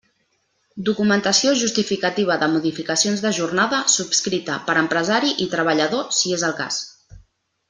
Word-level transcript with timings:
Documentació 0.87 1.51
justificativa 1.59 2.37
de 2.43 2.49
modificacions 2.53 3.21
de 3.27 3.33
jornada, 3.41 3.83
subscrita 3.97 4.57
per 4.71 4.77
empresari 4.85 5.33
i 5.47 5.49
treballador, 5.57 6.09
si 6.23 6.35
és 6.41 6.47
el 6.53 6.57
cas. 6.65 6.83